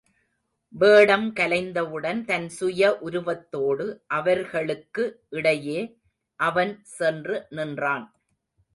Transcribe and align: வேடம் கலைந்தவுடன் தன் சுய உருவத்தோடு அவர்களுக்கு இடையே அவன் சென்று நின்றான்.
வேடம் 0.73 1.27
கலைந்தவுடன் 1.33 2.21
தன் 2.25 2.47
சுய 2.49 2.89
உருவத்தோடு 3.01 3.87
அவர்களுக்கு 4.17 5.05
இடையே 5.29 5.79
அவன் 6.39 6.73
சென்று 6.97 7.37
நின்றான். 7.49 8.07